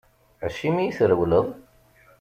Acimi 0.45 0.83
i 0.85 0.95
trewleḍ? 0.97 1.47